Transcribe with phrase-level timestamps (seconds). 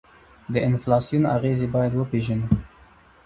[0.53, 2.47] د انفلاسیون اغیزې باید وپیژنو.